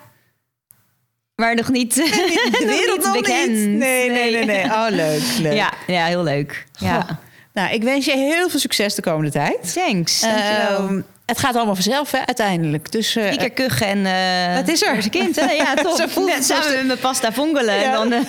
[1.42, 1.96] Maar nog niet.
[2.60, 3.52] De wereld nog bekend.
[3.52, 3.68] niet.
[3.68, 4.64] Nee, nee, nee, nee.
[4.64, 5.54] Oh, leuk, leuk.
[5.54, 6.66] Ja, ja, heel leuk.
[6.80, 6.88] Goh.
[6.88, 7.06] Ja.
[7.54, 9.74] Nou, ik wens je heel veel succes de komende tijd.
[9.74, 10.20] Thanks.
[10.22, 10.78] dankjewel.
[10.88, 12.92] Ehm, het gaat allemaal vanzelf, hè, uiteindelijk.
[12.92, 13.18] Dus
[13.54, 14.06] kuchen en...
[14.06, 14.96] eh Dat is er.
[15.02, 15.52] zijn kind, hè?
[15.52, 15.96] Ja, toch.
[15.98, 17.80] Zo voelt Net het samen met mijn pasta vongelen.
[17.80, 17.92] Ja.
[17.92, 18.20] Dan, eh,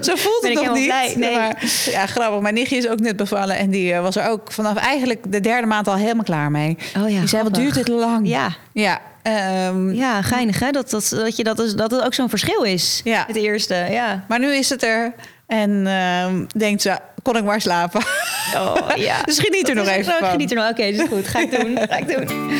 [0.00, 0.84] Zo voelt het nog niet.
[0.84, 1.14] blij.
[1.16, 1.34] Nee.
[1.34, 2.40] Maar, ja, grappig.
[2.40, 3.56] Mijn nichtje is ook net bevallen.
[3.56, 6.76] En die was er ook vanaf eigenlijk de derde maand al helemaal klaar mee.
[6.98, 8.28] Oh ja, die zei, wat duurt dit lang?
[8.28, 8.56] ja.
[8.72, 10.70] Ja, ehm, ja, geinig hè?
[10.70, 13.00] Dat, dat, dat, je, dat, is, dat het ook zo'n verschil is.
[13.04, 13.24] Ja.
[13.26, 14.24] Het eerste, ja.
[14.28, 15.12] maar nu is het er.
[15.46, 18.00] En ehm, denkt ze, kon ik maar slapen.
[18.56, 19.22] Oh, ja.
[19.26, 20.30] Dus geniet er nog even van.
[20.30, 20.70] Geniet er nog.
[20.70, 21.28] Oké, is goed.
[21.28, 21.78] Ga ik doen.
[21.88, 22.50] Ga ik doen.